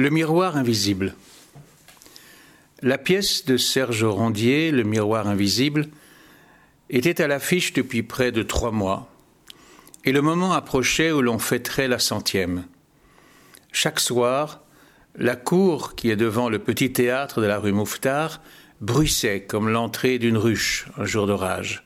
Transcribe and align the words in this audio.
Le 0.00 0.08
miroir 0.08 0.56
invisible. 0.56 1.14
La 2.80 2.96
pièce 2.96 3.44
de 3.44 3.58
Serge 3.58 4.02
Rondier, 4.02 4.70
Le 4.70 4.82
miroir 4.82 5.28
invisible, 5.28 5.88
était 6.88 7.20
à 7.20 7.26
l'affiche 7.26 7.74
depuis 7.74 8.02
près 8.02 8.32
de 8.32 8.42
trois 8.42 8.70
mois, 8.70 9.12
et 10.06 10.12
le 10.12 10.22
moment 10.22 10.54
approchait 10.54 11.12
où 11.12 11.20
l'on 11.20 11.38
fêterait 11.38 11.86
la 11.86 11.98
centième. 11.98 12.64
Chaque 13.72 14.00
soir, 14.00 14.62
la 15.16 15.36
cour 15.36 15.94
qui 15.96 16.08
est 16.08 16.16
devant 16.16 16.48
le 16.48 16.60
petit 16.60 16.94
théâtre 16.94 17.42
de 17.42 17.46
la 17.46 17.58
rue 17.58 17.72
Mouffetard 17.72 18.40
bruissait 18.80 19.42
comme 19.42 19.68
l'entrée 19.68 20.18
d'une 20.18 20.38
ruche 20.38 20.86
un 20.96 21.04
jour 21.04 21.26
d'orage. 21.26 21.84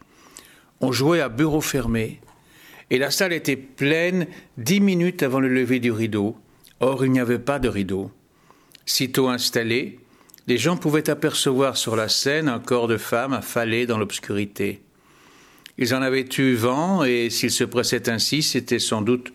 On 0.80 0.92
jouait 0.92 1.20
à 1.20 1.28
bureau 1.28 1.60
fermé, 1.60 2.20
et 2.90 2.98
la 2.98 3.10
salle 3.10 3.32
était 3.32 3.56
pleine 3.56 4.28
dix 4.56 4.78
minutes 4.78 5.24
avant 5.24 5.40
le 5.40 5.48
lever 5.48 5.80
du 5.80 5.90
rideau, 5.90 6.36
Or, 6.86 7.02
il 7.02 7.12
n'y 7.12 7.18
avait 7.18 7.38
pas 7.38 7.58
de 7.58 7.70
rideau. 7.70 8.10
Sitôt 8.84 9.28
installé, 9.28 9.98
les 10.46 10.58
gens 10.58 10.76
pouvaient 10.76 11.08
apercevoir 11.08 11.78
sur 11.78 11.96
la 11.96 12.10
scène 12.10 12.46
un 12.46 12.58
corps 12.58 12.88
de 12.88 12.98
femme 12.98 13.32
affalé 13.32 13.86
dans 13.86 13.96
l'obscurité. 13.96 14.82
Ils 15.78 15.94
en 15.94 16.02
avaient 16.02 16.28
eu 16.36 16.52
vent, 16.52 17.02
et 17.02 17.30
s'ils 17.30 17.52
se 17.52 17.64
pressaient 17.64 18.10
ainsi, 18.10 18.42
c'était 18.42 18.78
sans 18.78 19.00
doute 19.00 19.32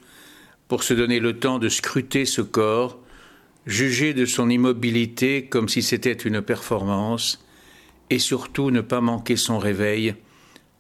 pour 0.68 0.84
se 0.84 0.94
donner 0.94 1.20
le 1.20 1.40
temps 1.40 1.58
de 1.58 1.70
scruter 1.70 2.26
ce 2.26 2.42
corps, 2.42 3.00
juger 3.66 4.14
de 4.14 4.26
son 4.26 4.48
immobilité 4.48 5.48
comme 5.48 5.70
si 5.70 5.82
c'était 5.82 6.14
une 6.14 6.44
performance, 6.44 7.44
et 8.12 8.20
surtout 8.20 8.70
ne 8.70 8.82
pas 8.82 9.02
manquer 9.02 9.38
son 9.38 9.58
réveil, 9.58 10.14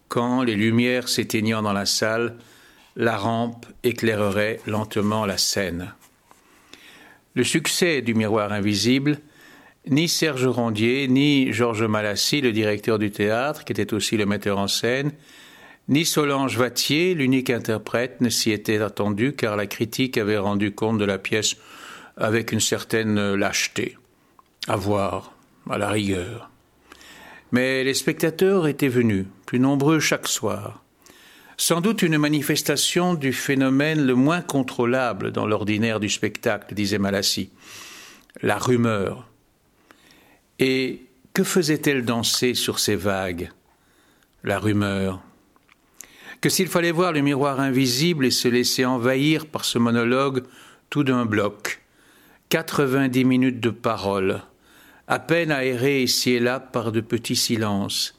quand, 0.08 0.44
les 0.44 0.56
lumières 0.56 1.10
s'éteignant 1.10 1.64
dans 1.64 1.74
la 1.74 1.88
salle, 1.88 2.38
la 2.96 3.18
rampe 3.18 3.66
éclairerait 3.82 4.60
lentement 4.68 5.26
la 5.26 5.40
scène. 5.40 5.96
Le 7.36 7.44
succès 7.44 8.02
du 8.02 8.14
miroir 8.14 8.52
invisible, 8.52 9.20
ni 9.88 10.08
Serge 10.08 10.48
Rondier, 10.48 11.08
ni 11.08 11.54
Georges 11.54 11.84
Malassi, 11.84 12.42
le 12.42 12.52
directeur 12.52 13.00
du 13.00 13.12
théâtre, 13.12 13.64
qui 13.64 13.72
était 13.72 13.94
aussi 13.94 14.18
le 14.18 14.26
metteur 14.26 14.58
en 14.58 14.68
scène, 14.68 15.12
ni 15.88 16.06
Solange 16.06 16.58
Vattier, 16.58 17.16
l'unique 17.16 17.50
interprète, 17.50 18.22
ne 18.22 18.30
s'y 18.30 18.52
étaient 18.52 18.82
attendus 18.82 19.34
car 19.34 19.56
la 19.56 19.66
critique 19.66 20.18
avait 20.18 20.38
rendu 20.38 20.72
compte 20.72 21.00
de 21.00 21.06
la 21.06 21.18
pièce 21.18 21.56
avec 22.18 22.52
une 22.52 22.60
certaine 22.60 23.34
lâcheté. 23.34 23.98
À 24.68 24.76
voir, 24.76 25.34
à 25.70 25.78
la 25.78 25.90
rigueur. 25.90 26.52
Mais 27.52 27.84
les 27.84 27.96
spectateurs 27.96 28.68
étaient 28.68 28.88
venus, 28.88 29.26
plus 29.46 29.60
nombreux 29.60 30.00
chaque 30.00 30.28
soir 30.28 30.84
sans 31.60 31.82
doute 31.82 32.04
une 32.04 32.18
manifestation 32.18 33.16
du 33.16 33.34
phénomène 33.34 34.06
le 34.06 34.16
moins 34.16 34.40
contrôlable 34.40 35.34
dans 35.34 35.46
l'ordinaire 35.46 36.00
du 36.00 36.08
spectacle, 36.08 36.74
disait 36.74 37.00
Malassi, 37.00 37.50
la 38.42 38.58
rumeur. 38.58 39.28
Et 40.58 41.02
que 41.34 41.44
faisait-elle 41.44 42.06
danser 42.06 42.54
sur 42.54 42.80
ces 42.80 42.96
vagues 42.96 43.52
La 44.46 44.58
rumeur? 44.58 45.22
Que 46.40 46.48
s'il 46.48 46.70
fallait 46.70 46.94
voir 46.94 47.12
le 47.12 47.20
miroir 47.20 47.60
invisible 47.60 48.26
et 48.26 48.32
se 48.32 48.48
laisser 48.48 48.86
envahir 48.86 49.46
par 49.46 49.66
ce 49.66 49.78
monologue 49.78 50.46
tout 50.90 51.04
d'un 51.04 51.26
bloc, 51.26 51.82
quatre-vingt-dix 52.48 53.26
minutes 53.26 53.60
de 53.60 53.70
parole, 53.70 54.44
à 55.10 55.20
peine 55.20 55.52
aérées 55.52 56.04
ici 56.04 56.32
et 56.32 56.40
là 56.40 56.62
par 56.62 56.94
de 56.94 57.02
petits 57.02 57.36
silences, 57.36 58.19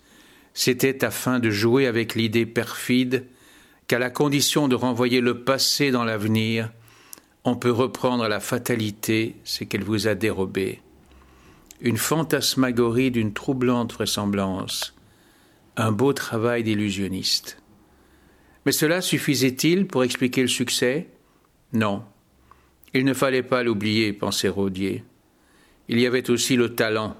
c'était 0.55 1.05
afin 1.05 1.39
de 1.39 1.51
jouer 1.51 1.87
avec 1.87 2.15
l'idée 2.15 2.47
perfide 2.47 3.27
qu'à 3.87 3.99
la 3.99 4.11
condition 4.11 4.69
de 4.69 4.75
renvoyer 4.75 5.21
le 5.21 5.43
passé 5.43 5.91
dans 5.91 6.05
l'avenir, 6.05 6.71
on 7.45 7.57
peut 7.57 7.71
reprendre 7.71 8.29
la 8.29 8.41
fatalité 8.41 9.37
ce 9.45 9.65
qu'elle 9.65 9.85
vous 9.85 10.07
a 10.07 10.15
dérobé. 10.15 10.81
Une 11.81 11.97
fantasmagorie 11.97 13.11
d'une 13.11 13.33
troublante 13.33 13.95
vraisemblance, 13.95 14.95
un 15.77 15.93
beau 15.93 16.13
travail 16.13 16.63
d'illusionniste. 16.63 17.63
Mais 18.67 18.73
cela 18.73 19.01
suffisait-il 19.01 19.87
pour 19.87 20.05
expliquer 20.05 20.43
le 20.43 20.49
succès? 20.49 21.09
Non. 21.73 22.05
Il 22.93 23.05
ne 23.05 23.15
fallait 23.15 23.43
pas 23.43 23.63
l'oublier, 23.63 24.13
pensait 24.13 24.49
Rodier. 24.49 25.05
Il 25.89 25.99
y 25.99 26.07
avait 26.07 26.31
aussi 26.31 26.57
le 26.57 26.75
talent 26.75 27.17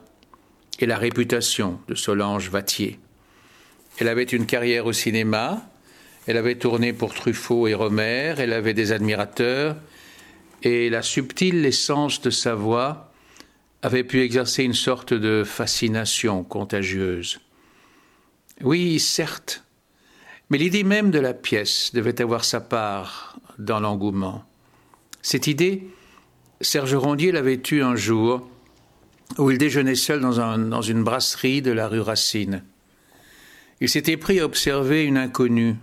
et 0.79 0.87
la 0.87 0.99
réputation 0.99 1.81
de 1.89 1.95
Solange 1.95 2.51
Vattier. 2.51 2.99
Elle 4.01 4.09
avait 4.09 4.23
une 4.25 4.47
carrière 4.47 4.87
au 4.87 4.95
cinéma, 4.95 5.63
elle 6.27 6.39
avait 6.39 6.55
tourné 6.55 6.95
pour 6.95 7.13
Truffaut 7.13 7.69
et 7.69 7.75
Romer, 7.75 8.35
elle 8.39 8.55
avait 8.55 8.73
des 8.73 8.93
admirateurs, 8.93 9.77
et 10.63 10.89
la 10.89 11.03
subtile 11.03 11.67
essence 11.67 12.23
de 12.23 12.31
sa 12.31 12.55
voix 12.55 13.13
avait 13.83 14.05
pu 14.05 14.23
exercer 14.23 14.65
une 14.65 14.73
sorte 14.73 15.13
de 15.13 15.45
fascination 15.45 16.45
contagieuse. 16.45 17.41
Oui, 18.63 18.99
certes, 19.01 19.65
mais 20.49 20.57
l'idée 20.57 20.83
même 20.83 21.11
de 21.11 21.19
la 21.19 21.35
pièce 21.35 21.93
devait 21.93 22.23
avoir 22.23 22.45
sa 22.45 22.63
part 22.63 23.39
dans 23.59 23.81
l'engouement. 23.81 24.45
Cette 25.21 25.47
idée, 25.47 25.87
Serge 26.63 26.95
Rondier 26.95 27.33
l'avait 27.33 27.61
eue 27.71 27.83
un 27.83 27.97
jour 27.97 28.49
où 29.37 29.51
il 29.51 29.59
déjeunait 29.59 29.95
seul 29.95 30.21
dans, 30.21 30.57
dans 30.57 30.83
une 30.83 31.05
brasserie 31.05 31.61
de 31.61 31.71
la 31.71 31.87
rue 31.87 32.01
Racine. 32.01 32.63
Il 33.81 33.89
s'était 33.89 34.17
pris 34.17 34.41
à 34.41 34.45
observer 34.45 35.05
une 35.05 35.17
inconnue 35.17 35.77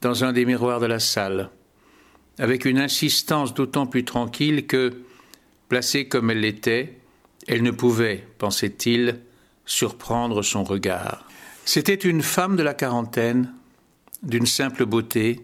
dans 0.00 0.24
un 0.24 0.32
des 0.32 0.44
miroirs 0.44 0.80
de 0.80 0.86
la 0.86 1.00
salle, 1.00 1.50
avec 2.38 2.64
une 2.64 2.78
insistance 2.78 3.54
d'autant 3.54 3.86
plus 3.86 4.04
tranquille 4.04 4.66
que, 4.66 5.02
placée 5.68 6.06
comme 6.06 6.30
elle 6.30 6.40
l'était, 6.40 6.98
elle 7.46 7.62
ne 7.62 7.70
pouvait, 7.70 8.26
pensait-il, 8.38 9.20
surprendre 9.64 10.42
son 10.42 10.64
regard. 10.64 11.26
C'était 11.64 11.94
une 11.94 12.22
femme 12.22 12.56
de 12.56 12.62
la 12.62 12.74
quarantaine, 12.74 13.52
d'une 14.22 14.46
simple 14.46 14.84
beauté, 14.84 15.40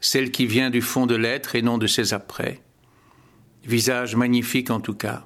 celle 0.00 0.30
qui 0.32 0.46
vient 0.46 0.70
du 0.70 0.82
fond 0.82 1.06
de 1.06 1.14
l'être 1.14 1.54
et 1.54 1.62
non 1.62 1.78
de 1.78 1.86
ses 1.86 2.12
apprêts. 2.12 2.60
Visage 3.64 4.16
magnifique 4.16 4.70
en 4.70 4.80
tout 4.80 4.94
cas. 4.94 5.24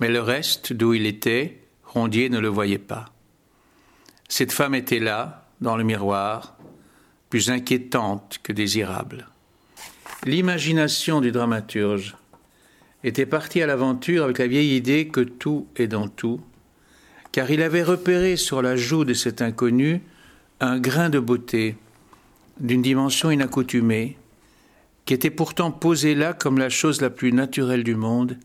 Mais 0.00 0.10
le 0.10 0.20
reste, 0.20 0.72
d'où 0.72 0.94
il 0.94 1.06
était, 1.06 1.62
Rondier 1.84 2.28
ne 2.28 2.38
le 2.38 2.48
voyait 2.48 2.78
pas. 2.78 3.06
Cette 4.28 4.52
femme 4.52 4.74
était 4.74 4.98
là, 4.98 5.46
dans 5.60 5.76
le 5.76 5.84
miroir, 5.84 6.56
plus 7.30 7.50
inquiétante 7.50 8.38
que 8.42 8.52
désirable. 8.52 9.26
L'imagination 10.24 11.20
du 11.20 11.32
dramaturge 11.32 12.16
était 13.04 13.26
partie 13.26 13.62
à 13.62 13.66
l'aventure 13.66 14.24
avec 14.24 14.38
la 14.38 14.46
vieille 14.46 14.76
idée 14.76 15.08
que 15.08 15.20
tout 15.20 15.66
est 15.76 15.86
dans 15.86 16.08
tout, 16.08 16.40
car 17.32 17.50
il 17.50 17.62
avait 17.62 17.82
repéré 17.82 18.36
sur 18.36 18.62
la 18.62 18.76
joue 18.76 19.04
de 19.04 19.14
cet 19.14 19.42
inconnu 19.42 20.02
un 20.60 20.78
grain 20.78 21.08
de 21.08 21.20
beauté 21.20 21.76
d'une 22.58 22.82
dimension 22.82 23.30
inaccoutumée, 23.30 24.18
qui 25.04 25.14
était 25.14 25.30
pourtant 25.30 25.70
posé 25.70 26.14
là 26.14 26.32
comme 26.32 26.58
la 26.58 26.68
chose 26.68 27.00
la 27.00 27.10
plus 27.10 27.32
naturelle 27.32 27.84
du 27.84 27.94
monde, 27.94 28.36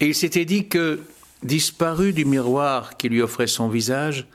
et 0.00 0.08
il 0.08 0.14
s'était 0.14 0.44
dit 0.44 0.68
que, 0.68 1.00
disparu 1.42 2.12
du 2.12 2.24
miroir 2.24 2.96
qui 2.96 3.08
lui 3.08 3.22
offrait 3.22 3.46
son 3.46 3.68
visage, 3.68 4.26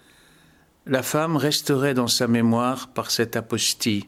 la 0.90 1.04
femme 1.04 1.38
resterait 1.38 1.94
dans 1.94 2.08
sa 2.08 2.28
mémoire 2.28 2.88
par 2.88 3.12
cette 3.12 3.36
apostie. 3.36 4.08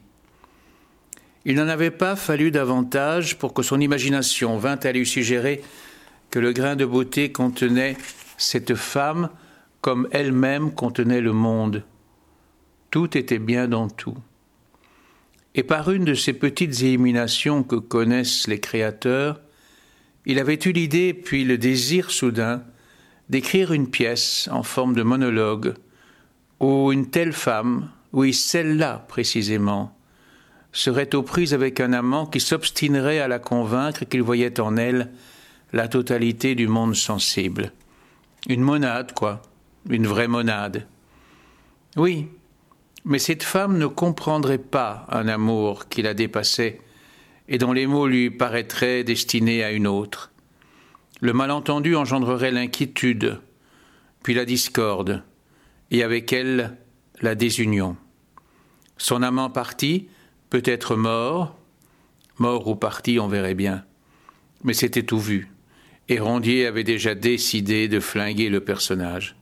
Il 1.44 1.54
n'en 1.54 1.68
avait 1.68 1.92
pas 1.92 2.16
fallu 2.16 2.50
davantage 2.50 3.38
pour 3.38 3.54
que 3.54 3.62
son 3.62 3.80
imagination 3.80 4.58
vînt 4.58 4.84
à 4.84 4.90
lui 4.90 5.06
suggérer 5.06 5.62
que 6.30 6.40
le 6.40 6.52
grain 6.52 6.74
de 6.74 6.84
beauté 6.84 7.30
contenait 7.30 7.96
cette 8.36 8.74
femme 8.74 9.30
comme 9.80 10.08
elle-même 10.10 10.72
contenait 10.72 11.20
le 11.20 11.32
monde. 11.32 11.84
Tout 12.90 13.16
était 13.16 13.38
bien 13.38 13.68
dans 13.68 13.88
tout. 13.88 14.16
Et 15.54 15.62
par 15.62 15.90
une 15.90 16.04
de 16.04 16.14
ces 16.14 16.32
petites 16.32 16.80
illuminations 16.80 17.62
que 17.62 17.76
connaissent 17.76 18.48
les 18.48 18.58
créateurs, 18.58 19.40
il 20.26 20.40
avait 20.40 20.58
eu 20.64 20.72
l'idée 20.72 21.14
puis 21.14 21.44
le 21.44 21.58
désir 21.58 22.10
soudain 22.10 22.64
d'écrire 23.28 23.72
une 23.72 23.88
pièce 23.88 24.48
en 24.50 24.64
forme 24.64 24.94
de 24.94 25.02
monologue 25.02 25.74
où 26.62 26.92
une 26.92 27.10
telle 27.10 27.32
femme, 27.32 27.90
oui 28.12 28.32
celle-là 28.32 29.04
précisément, 29.08 29.94
serait 30.72 31.14
aux 31.14 31.22
prises 31.22 31.52
avec 31.52 31.80
un 31.80 31.92
amant 31.92 32.24
qui 32.24 32.40
s'obstinerait 32.40 33.18
à 33.18 33.28
la 33.28 33.40
convaincre 33.40 34.04
qu'il 34.04 34.22
voyait 34.22 34.60
en 34.60 34.76
elle 34.76 35.10
la 35.72 35.88
totalité 35.88 36.54
du 36.54 36.68
monde 36.68 36.94
sensible. 36.94 37.72
Une 38.48 38.62
monade, 38.62 39.12
quoi, 39.12 39.42
une 39.90 40.06
vraie 40.06 40.28
monade. 40.28 40.86
Oui, 41.96 42.28
mais 43.04 43.18
cette 43.18 43.42
femme 43.42 43.76
ne 43.76 43.86
comprendrait 43.86 44.58
pas 44.58 45.06
un 45.10 45.26
amour 45.26 45.88
qui 45.88 46.00
la 46.00 46.14
dépassait 46.14 46.80
et 47.48 47.58
dont 47.58 47.72
les 47.72 47.88
mots 47.88 48.06
lui 48.06 48.30
paraîtraient 48.30 49.02
destinés 49.02 49.64
à 49.64 49.72
une 49.72 49.88
autre. 49.88 50.30
Le 51.20 51.32
malentendu 51.32 51.96
engendrerait 51.96 52.52
l'inquiétude, 52.52 53.40
puis 54.22 54.34
la 54.34 54.44
discorde, 54.44 55.24
et 55.92 56.02
avec 56.02 56.32
elle 56.32 56.76
la 57.20 57.36
désunion. 57.36 57.96
Son 58.96 59.22
amant 59.22 59.50
parti, 59.50 60.08
peut 60.50 60.62
être 60.64 60.96
mort, 60.96 61.56
mort 62.38 62.66
ou 62.66 62.74
parti, 62.74 63.20
on 63.20 63.28
verrait 63.28 63.54
bien. 63.54 63.84
Mais 64.64 64.74
c'était 64.74 65.04
tout 65.04 65.20
vu, 65.20 65.48
et 66.08 66.18
Rondier 66.18 66.66
avait 66.66 66.82
déjà 66.82 67.14
décidé 67.14 67.88
de 67.88 68.00
flinguer 68.00 68.48
le 68.48 68.60
personnage. 68.60 69.36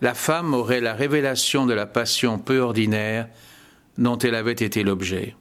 La 0.00 0.14
femme 0.14 0.54
aurait 0.54 0.80
la 0.80 0.94
révélation 0.94 1.66
de 1.66 1.74
la 1.74 1.86
passion 1.86 2.38
peu 2.38 2.58
ordinaire 2.58 3.28
dont 3.98 4.18
elle 4.18 4.34
avait 4.34 4.52
été 4.52 4.82
l'objet. 4.82 5.36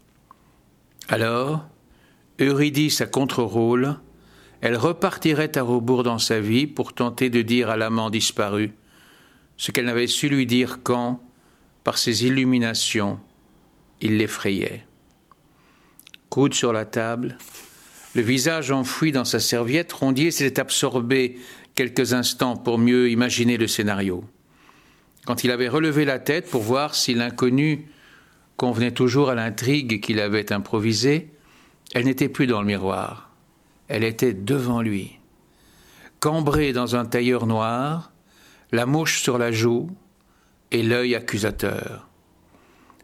Alors, 1.07 1.65
Eurydice 2.39 3.01
à 3.01 3.05
contre-rôle, 3.05 3.95
elle 4.61 4.75
repartirait 4.75 5.57
à 5.57 5.63
rebours 5.63 6.03
dans 6.03 6.19
sa 6.19 6.39
vie 6.39 6.67
pour 6.67 6.93
tenter 6.93 7.29
de 7.29 7.41
dire 7.41 7.69
à 7.69 7.77
l'amant 7.77 8.09
disparu 8.09 8.73
ce 9.61 9.71
qu'elle 9.71 9.85
n'avait 9.85 10.07
su 10.07 10.27
lui 10.27 10.47
dire 10.47 10.79
quand, 10.81 11.21
par 11.83 11.99
ses 11.99 12.25
illuminations, 12.25 13.19
il 14.01 14.17
l'effrayait. 14.17 14.87
Coude 16.29 16.55
sur 16.55 16.73
la 16.73 16.85
table, 16.85 17.37
le 18.15 18.23
visage 18.23 18.71
enfoui 18.71 19.11
dans 19.11 19.23
sa 19.23 19.39
serviette, 19.39 19.93
Rondier 19.93 20.31
s'était 20.31 20.59
absorbé 20.59 21.37
quelques 21.75 22.13
instants 22.13 22.57
pour 22.57 22.79
mieux 22.79 23.11
imaginer 23.11 23.57
le 23.57 23.67
scénario. 23.67 24.23
Quand 25.27 25.43
il 25.43 25.51
avait 25.51 25.69
relevé 25.69 26.05
la 26.05 26.17
tête 26.17 26.49
pour 26.49 26.63
voir 26.63 26.95
si 26.95 27.13
l'inconnu 27.13 27.85
convenait 28.57 28.89
toujours 28.89 29.29
à 29.29 29.35
l'intrigue 29.35 30.01
qu'il 30.01 30.19
avait 30.21 30.51
improvisée, 30.51 31.29
elle 31.93 32.05
n'était 32.05 32.29
plus 32.29 32.47
dans 32.47 32.61
le 32.61 32.67
miroir. 32.67 33.29
Elle 33.89 34.05
était 34.05 34.33
devant 34.33 34.81
lui. 34.81 35.19
Cambrée 36.19 36.73
dans 36.73 36.95
un 36.95 37.05
tailleur 37.05 37.45
noir, 37.45 38.10
la 38.71 38.85
mouche 38.85 39.21
sur 39.21 39.38
la 39.38 39.51
joue 39.51 39.89
et 40.71 40.83
l'œil 40.83 41.15
accusateur. 41.15 42.07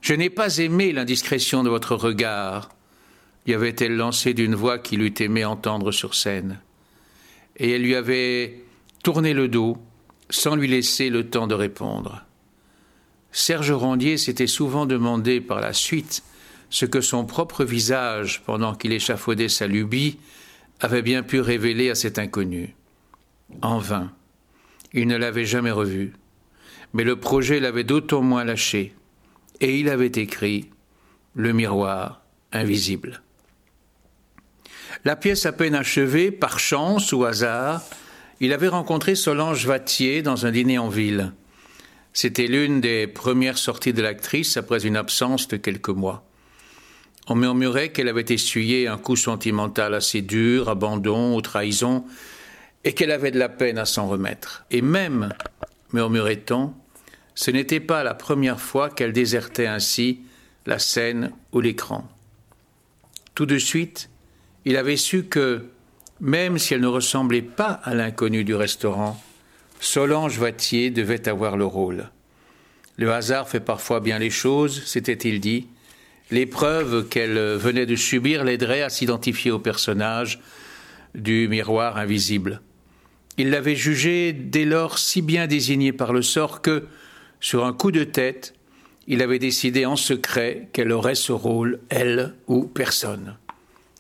Je 0.02 0.14
n'ai 0.14 0.30
pas 0.30 0.58
aimé 0.58 0.94
l'indiscrétion 0.94 1.64
de 1.64 1.70
votre 1.70 1.96
regard, 1.96 2.70
lui 3.46 3.54
avait-elle 3.54 3.96
lancé 3.96 4.34
d'une 4.34 4.56
voix 4.56 4.78
qu'il 4.78 5.02
eût 5.02 5.14
aimé 5.20 5.46
entendre 5.46 5.92
sur 5.92 6.16
scène. 6.16 6.60
Et 7.56 7.72
elle 7.72 7.82
lui 7.82 7.96
avait 7.96 8.62
tourné 9.04 9.34
le 9.34 9.48
dos 9.48 9.78
sans 10.30 10.56
lui 10.56 10.68
laisser 10.68 11.10
le 11.10 11.30
temps 11.30 11.48
de 11.48 11.56
répondre. 11.56 12.26
Serge 13.32 13.72
Rondier 13.72 14.18
s'était 14.18 14.48
souvent 14.48 14.86
demandé 14.86 15.40
par 15.40 15.62
la 15.62 15.72
suite 15.72 16.24
ce 16.70 16.86
que 16.86 17.00
son 17.00 17.26
propre 17.26 17.64
visage, 17.64 18.44
pendant 18.46 18.76
qu'il 18.76 18.92
échafaudait 18.92 19.48
sa 19.48 19.68
lubie, 19.68 20.18
avait 20.82 21.02
bien 21.02 21.24
pu 21.24 21.40
révéler 21.40 21.90
à 21.90 21.96
cet 21.96 22.20
inconnu. 22.20 22.76
En 23.62 23.80
vain. 23.80 24.12
Il 24.98 25.08
ne 25.08 25.16
l'avait 25.16 25.46
jamais 25.46 25.70
revu. 25.70 26.14
Mais 26.94 27.04
le 27.04 27.18
projet 27.18 27.60
l'avait 27.60 27.84
d'autant 27.84 28.24
moins 28.24 28.44
lâché. 28.44 28.96
Et 29.62 29.80
il 29.80 29.90
avait 29.90 30.08
écrit 30.08 30.72
Le 31.36 31.54
miroir 31.54 32.24
invisible. 32.52 33.22
La 35.06 35.16
pièce 35.16 35.46
à 35.46 35.52
peine 35.52 35.76
achevée, 35.76 36.32
par 36.32 36.58
chance 36.58 37.14
ou 37.14 37.26
hasard, 37.26 37.84
il 38.40 38.52
avait 38.54 38.70
rencontré 38.70 39.14
Solange 39.14 39.68
Vatier 39.68 40.24
dans 40.24 40.48
un 40.48 40.52
dîner 40.52 40.80
en 40.80 40.90
ville. 40.90 41.32
C'était 42.12 42.48
l'une 42.48 42.82
des 42.82 43.06
premières 43.06 43.60
sorties 43.60 43.94
de 43.94 44.02
l'actrice 44.02 44.58
après 44.58 44.88
une 44.88 44.98
absence 44.98 45.48
de 45.48 45.58
quelques 45.58 45.90
mois. 45.90 46.28
On 47.28 47.36
murmurait 47.36 47.92
qu'elle 47.92 48.08
avait 48.08 48.26
essuyé 48.30 48.88
un 48.88 48.98
coup 48.98 49.16
sentimental 49.16 49.94
assez 49.94 50.24
dur, 50.24 50.70
abandon 50.70 51.36
ou 51.36 51.42
trahison, 51.42 52.04
et 52.88 52.94
qu'elle 52.94 53.12
avait 53.12 53.32
de 53.32 53.38
la 53.38 53.50
peine 53.50 53.78
à 53.78 53.84
s'en 53.84 54.08
remettre. 54.08 54.64
Et 54.72 54.82
même, 54.82 55.34
murmurait-on, 55.92 56.74
ce 57.36 57.52
n'était 57.52 57.82
pas 57.82 58.02
la 58.02 58.14
première 58.14 58.62
fois 58.62 58.90
qu'elle 58.90 59.12
désertait 59.12 59.68
ainsi 59.68 60.22
la 60.66 60.80
scène 60.80 61.34
ou 61.52 61.60
l'écran. 61.60 62.08
Tout 63.36 63.46
de 63.46 63.58
suite, 63.58 64.10
il 64.64 64.78
avait 64.78 64.96
su 64.96 65.26
que, 65.26 65.66
même 66.22 66.58
si 66.58 66.76
elle 66.76 66.80
ne 66.80 66.88
ressemblait 66.88 67.42
pas 67.42 67.82
à 67.84 67.94
l'inconnu 67.94 68.46
du 68.46 68.56
restaurant, 68.56 69.22
Solange 69.82 70.40
Vatier 70.40 70.90
devait 70.90 71.28
avoir 71.28 71.58
le 71.58 71.66
rôle. 71.66 72.10
Le 72.96 73.12
hasard 73.12 73.50
fait 73.50 73.60
parfois 73.60 74.00
bien 74.00 74.18
les 74.18 74.30
choses, 74.30 74.86
s'était-il 74.86 75.42
dit. 75.42 75.68
L'épreuve 76.32 77.10
qu'elle 77.10 77.38
venait 77.58 77.86
de 77.86 77.98
subir 77.98 78.46
l'aiderait 78.46 78.82
à 78.82 78.90
s'identifier 78.90 79.52
au 79.52 79.60
personnage 79.60 80.40
du 81.16 81.50
miroir 81.50 81.98
invisible. 81.98 82.62
Il 83.38 83.52
l'avait 83.52 83.76
jugée 83.76 84.34
dès 84.34 84.66
lors 84.66 84.98
si 84.98 85.22
bien 85.22 85.48
désignée 85.48 85.94
par 85.94 86.14
le 86.14 86.22
sort 86.22 86.62
que, 86.62 86.88
sur 87.40 87.66
un 87.66 87.74
coup 87.74 87.92
de 87.92 88.04
tête, 88.04 88.54
il 89.08 89.22
avait 89.22 89.40
décidé 89.40 89.86
en 89.86 89.96
secret 89.96 90.70
qu'elle 90.74 90.92
aurait 90.92 91.16
ce 91.16 91.32
rôle, 91.32 91.80
elle 91.90 92.34
ou 92.48 92.64
personne 92.66 93.38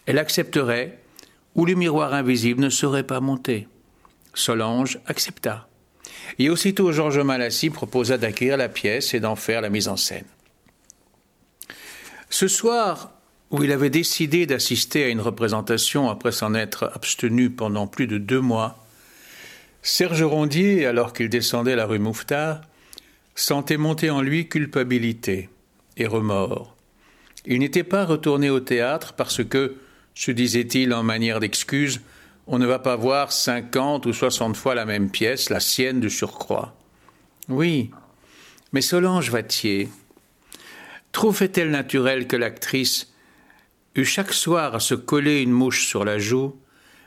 elle 0.07 0.18
accepterait, 0.18 0.98
ou 1.54 1.66
le 1.66 1.75
miroir 1.75 2.13
invisible 2.13 2.62
ne 2.62 2.69
serait 2.69 3.04
pas 3.04 3.19
monté. 3.19 3.68
Solange 4.34 5.00
accepta. 5.06 5.68
Et 6.40 6.50
aussitôt 6.50 6.92
Georges 6.92 7.19
Malassis 7.19 7.69
proposa 7.69 8.18
d'acquérir 8.18 8.57
la 8.57 8.69
pièce 8.69 9.13
et 9.13 9.19
d'en 9.19 9.36
faire 9.36 9.62
la 9.62 9.69
mise 9.69 9.88
en 9.88 9.98
scène. 9.98 10.25
Ce 12.30 12.48
soir, 12.48 13.12
où 13.51 13.63
il 13.63 13.72
avait 13.72 13.90
décidé 13.90 14.45
d'assister 14.45 15.04
à 15.04 15.10
une 15.10 15.22
représentation 15.22 16.10
après 16.10 16.31
s'en 16.31 16.54
être 16.54 16.92
abstenu 16.95 17.50
pendant 17.50 17.88
plus 17.88 18.07
de 18.07 18.18
deux 18.18 18.42
mois, 18.42 18.87
Serge 19.89 20.24
Rondier, 20.24 20.86
alors 20.86 21.13
qu'il 21.13 21.30
descendait 21.30 21.78
la 21.78 21.86
rue 21.86 21.98
Mouffetard, 21.98 22.60
sentait 23.36 23.78
monter 23.78 24.10
en 24.10 24.22
lui 24.22 24.50
culpabilité 24.50 25.50
et 25.95 26.06
remords. 26.06 26.75
Il 27.45 27.60
n'était 27.60 27.86
pas 27.86 28.04
retourné 28.04 28.50
au 28.50 28.60
théâtre 28.60 29.13
parce 29.13 29.45
que, 29.45 29.78
se 30.13 30.31
disait-il 30.31 30.94
en 30.94 31.04
manière 31.04 31.39
d'excuse, 31.39 32.01
on 32.48 32.60
ne 32.60 32.66
va 32.66 32.80
pas 32.80 32.98
voir 32.98 33.31
cinquante 33.31 34.06
ou 34.06 34.12
soixante 34.12 34.57
fois 34.57 34.75
la 34.75 34.84
même 34.84 35.10
pièce, 35.10 35.50
la 35.50 35.62
sienne 35.62 36.01
de 36.01 36.10
surcroît. 36.10 36.75
Oui, 37.48 37.90
mais 38.74 38.81
Solange 38.81 39.31
Vatier, 39.31 39.88
trouvait-elle 41.13 41.72
naturel 41.72 42.28
que 42.28 42.36
l'actrice 42.36 43.13
eût 43.95 44.04
chaque 44.04 44.33
soir 44.33 44.75
à 44.75 44.81
se 44.81 44.95
coller 44.95 45.42
une 45.42 45.54
mouche 45.54 45.88
sur 45.88 46.04
la 46.04 46.19
joue, 46.19 46.60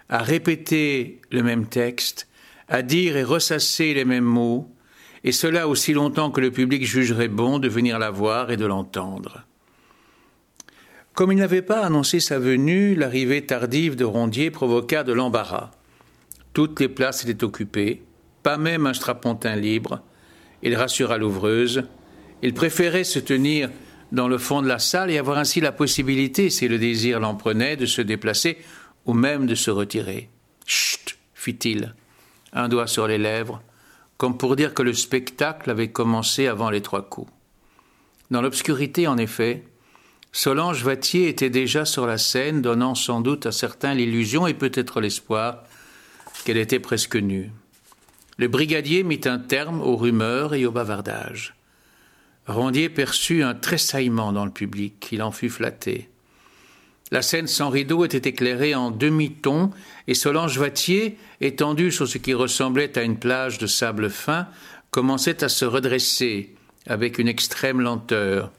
à 0.09 0.23
répéter 0.23 1.21
le 1.31 1.43
même 1.43 1.67
texte, 1.67 2.26
à 2.71 2.83
dire 2.83 3.17
et 3.17 3.25
ressasser 3.25 3.93
les 3.93 4.05
mêmes 4.05 4.25
mots, 4.25 4.71
et 5.25 5.33
cela 5.33 5.69
aussi 5.69 5.93
longtemps 5.93 6.31
que 6.31 6.41
le 6.41 6.50
public 6.50 6.87
jugerait 6.87 7.29
bon 7.29 7.59
de 7.59 7.69
venir 7.69 7.99
la 7.99 8.11
voir 8.11 8.50
et 8.50 8.57
de 8.57 8.65
l'entendre. 8.65 9.45
Comme 11.12 11.33
il 11.33 11.39
n'avait 11.39 11.61
pas 11.61 11.85
annoncé 11.85 12.21
sa 12.21 12.39
venue, 12.39 12.95
l'arrivée 12.95 13.45
tardive 13.45 13.97
de 13.97 14.05
Rondier 14.05 14.50
provoqua 14.50 15.03
de 15.03 15.12
l'embarras. 15.12 15.73
Toutes 16.55 16.81
les 16.81 16.89
places 16.89 17.25
étaient 17.25 17.45
occupées, 17.45 18.03
pas 18.43 18.57
même 18.57 18.87
un 18.87 18.95
strapontin 18.95 19.57
libre. 19.57 20.00
Il 20.62 20.75
rassura 20.77 21.19
l'ouvreuse. 21.19 21.83
Il 22.43 22.55
préférait 22.55 23.05
se 23.05 23.19
tenir 23.19 23.69
dans 24.12 24.29
le 24.29 24.39
fond 24.39 24.62
de 24.62 24.69
la 24.69 24.79
salle 24.79 25.11
et 25.11 25.19
avoir 25.19 25.39
ainsi 25.39 25.61
la 25.61 25.73
possibilité, 25.73 26.49
si 26.50 26.69
le 26.69 26.79
désir 26.79 27.21
l'en 27.21 27.35
prenait, 27.35 27.77
de 27.77 27.87
se 27.87 28.00
déplacer 28.00 28.59
ou 29.05 29.12
même 29.12 29.47
de 29.47 29.55
se 29.55 29.71
retirer. 29.71 30.31
Chut 30.65 31.19
fit-il, 31.35 31.95
un 32.52 32.69
doigt 32.69 32.87
sur 32.87 33.07
les 33.07 33.19
lèvres, 33.19 33.62
comme 34.16 34.37
pour 34.37 34.57
dire 34.57 34.75
que 34.75 34.83
le 34.83 34.92
spectacle 34.92 35.71
avait 35.71 35.90
commencé 35.90 36.47
avant 36.47 36.71
les 36.71 36.83
trois 36.83 37.09
coups. 37.09 37.33
Dans 38.30 38.42
l'obscurité, 38.42 39.07
en 39.07 39.16
effet, 39.16 39.64
Solange 40.33 40.85
Vatier 40.85 41.28
était 41.28 41.50
déjà 41.50 41.85
sur 41.85 42.07
la 42.07 42.19
scène, 42.19 42.62
donnant 42.62 42.95
sans 42.95 43.21
doute 43.21 43.47
à 43.47 43.52
certains 43.52 43.95
l'illusion 43.95 44.47
et 44.47 44.54
peut-être 44.54 45.00
l'espoir 45.00 45.64
qu'elle 46.45 46.59
était 46.59 46.78
presque 46.78 47.16
nue. 47.16 47.50
Le 48.37 48.49
brigadier 48.49 49.02
mit 49.02 49.21
un 49.25 49.38
terme 49.38 49.80
aux 49.80 49.97
rumeurs 49.97 50.54
et 50.54 50.66
aux 50.66 50.71
bavardages. 50.71 51.54
Rondier 52.47 52.88
perçut 52.88 53.42
un 53.42 53.54
tressaillement 53.54 54.33
dans 54.33 54.45
le 54.45 54.50
public, 54.50 55.09
il 55.12 55.23
en 55.23 55.33
fut 55.33 55.50
flatté. 55.50 56.10
La 57.12 57.23
scène 57.23 57.49
sans 57.49 57.71
rideau 57.71 58.05
était 58.05 58.29
éclairée 58.29 58.75
en 58.75 58.93
demi-ton, 58.93 59.71
et 60.07 60.14
Solange 60.14 60.59
Vatier, 60.59 61.19
étendue 61.40 61.90
sur 61.90 62.07
ce 62.07 62.19
qui 62.19 62.35
ressemblait 62.35 62.97
à 62.97 63.02
une 63.02 63.19
plage 63.19 63.59
de 63.59 63.67
sable 63.67 64.11
fin, 64.11 64.47
commençait 64.93 65.43
à 65.43 65.49
se 65.49 65.64
redresser 65.64 66.55
avec 66.87 67.19
une 67.19 67.26
extrême 67.26 67.81
lenteur. 67.81 68.52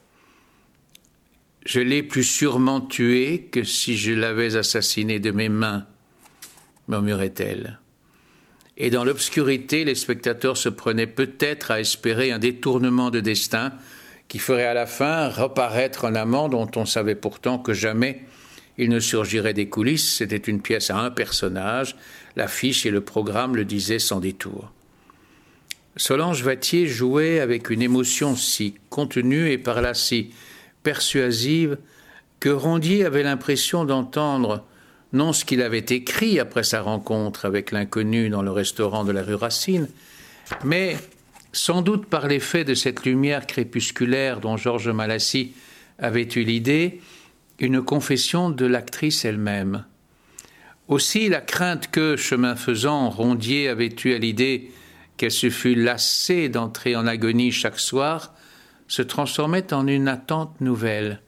Je 1.64 1.80
l'ai 1.80 2.02
plus 2.02 2.24
sûrement 2.24 2.80
tué 2.80 3.48
que 3.50 3.64
si 3.64 3.96
je 3.96 4.12
l'avais 4.12 4.56
assassiné 4.56 5.18
de 5.18 5.30
mes 5.30 5.48
mains, 5.48 5.86
murmurait-elle. 6.88 7.78
Et 8.76 8.90
dans 8.90 9.04
l'obscurité, 9.04 9.84
les 9.84 9.94
spectateurs 9.94 10.56
se 10.56 10.68
prenaient 10.68 11.06
peut-être 11.06 11.70
à 11.70 11.80
espérer 11.80 12.32
un 12.32 12.38
détournement 12.38 13.10
de 13.10 13.20
destin 13.20 13.72
qui 14.28 14.38
ferait 14.38 14.66
à 14.66 14.74
la 14.74 14.86
fin 14.86 15.28
reparaître 15.28 16.04
un 16.04 16.14
amant 16.14 16.48
dont 16.48 16.70
on 16.76 16.84
savait 16.84 17.14
pourtant 17.14 17.58
que 17.58 17.74
jamais 17.74 18.24
il 18.78 18.88
ne 18.88 19.00
surgirait 19.00 19.54
des 19.54 19.68
coulisses. 19.68 20.16
C'était 20.16 20.36
une 20.36 20.60
pièce 20.60 20.90
à 20.90 20.98
un 20.98 21.10
personnage. 21.10 21.96
L'affiche 22.36 22.86
et 22.86 22.90
le 22.90 23.00
programme 23.00 23.56
le 23.56 23.64
disaient 23.64 23.98
sans 23.98 24.20
détour. 24.20 24.72
Solange 25.96 26.42
Vatier 26.42 26.86
jouait 26.86 27.40
avec 27.40 27.68
une 27.68 27.82
émotion 27.82 28.34
si 28.34 28.74
contenue 28.88 29.50
et 29.50 29.58
par 29.58 29.82
là 29.82 29.92
si 29.92 30.30
persuasive 30.82 31.76
que 32.40 32.48
Rondier 32.48 33.04
avait 33.04 33.22
l'impression 33.22 33.84
d'entendre 33.84 34.64
non 35.12 35.34
ce 35.34 35.44
qu'il 35.44 35.60
avait 35.60 35.84
écrit 35.90 36.40
après 36.40 36.64
sa 36.64 36.80
rencontre 36.80 37.44
avec 37.44 37.70
l'inconnu 37.70 38.30
dans 38.30 38.42
le 38.42 38.50
restaurant 38.50 39.04
de 39.04 39.12
la 39.12 39.22
rue 39.22 39.34
Racine, 39.34 39.88
mais 40.64 40.96
sans 41.52 41.82
doute 41.82 42.06
par 42.06 42.26
l'effet 42.26 42.64
de 42.64 42.74
cette 42.74 43.04
lumière 43.04 43.46
crépusculaire 43.46 44.40
dont 44.40 44.56
Georges 44.56 44.88
Malassis 44.88 45.52
avait 45.98 46.28
eu 46.34 46.42
l'idée, 46.42 47.00
une 47.58 47.82
confession 47.82 48.50
de 48.50 48.66
l'actrice 48.66 49.24
elle-même. 49.24 49.84
Aussi 50.88 51.28
la 51.28 51.40
crainte 51.40 51.90
que, 51.90 52.16
chemin 52.16 52.56
faisant, 52.56 53.08
Rondier 53.08 53.68
avait 53.68 53.94
eu 54.04 54.12
à 54.12 54.18
l'idée 54.18 54.70
qu'elle 55.16 55.30
se 55.30 55.50
fût 55.50 55.74
lassée 55.74 56.48
d'entrer 56.48 56.96
en 56.96 57.06
agonie 57.06 57.52
chaque 57.52 57.78
soir, 57.78 58.34
se 58.88 59.02
transformait 59.02 59.72
en 59.72 59.86
une 59.86 60.08
attente 60.08 60.60
nouvelle. 60.60 61.22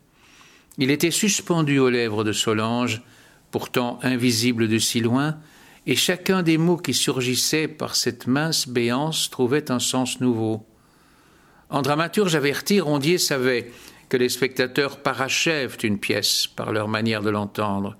Il 0.79 0.91
était 0.91 1.11
suspendu 1.11 1.79
aux 1.79 1.91
lèvres 1.91 2.25
de 2.25 2.33
Solange, 2.33 3.03
pourtant 3.51 4.01
invisible 4.03 4.69
de 4.69 4.79
si 4.79 5.01
loin, 5.01 5.39
et 5.87 5.97
chacun 5.97 6.43
des 6.43 6.59
mots 6.59 6.77
qui 6.77 6.95
surgissaient 6.95 7.69
par 7.69 7.95
cette 7.95 8.27
mince 8.27 8.69
béance 8.69 9.31
trouvait 9.31 9.71
un 9.71 9.79
sens 9.79 10.21
nouveau. 10.21 10.67
En 11.71 11.83
dramaturge 11.83 12.35
averti, 12.35 12.81
Rondier 12.81 13.19
savait 13.19 13.71
les 14.17 14.29
spectateurs 14.29 14.99
parachèvent 14.99 15.79
une 15.83 15.99
pièce 15.99 16.47
par 16.47 16.73
leur 16.73 16.89
manière 16.89 17.23
de 17.23 17.31
l'entendre. 17.31 17.97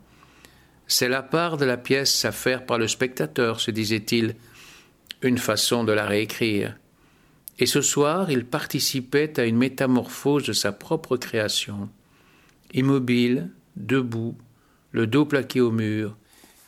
C'est 0.87 1.09
la 1.09 1.23
part 1.23 1.57
de 1.57 1.65
la 1.65 1.77
pièce 1.77 2.25
à 2.25 2.33
faire 2.33 2.67
par 2.67 2.79
le 2.79 2.89
spectateur, 2.89 3.61
se 3.61 3.71
disait-il, 3.71 4.35
une 5.23 5.39
façon 5.39 5.85
de 5.85 5.93
la 5.93 6.07
réécrire. 6.07 6.77
Et 7.59 7.67
ce 7.67 7.81
soir, 7.81 8.31
il 8.31 8.45
participait 8.45 9.39
à 9.39 9.45
une 9.45 9.57
métamorphose 9.57 10.45
de 10.45 10.53
sa 10.53 10.73
propre 10.73 11.17
création. 11.17 11.89
Immobile, 12.75 13.51
debout, 13.77 14.37
le 14.93 15.07
dos 15.07 15.25
plaqué 15.25 15.61
au 15.61 15.71
mur, 15.71 16.17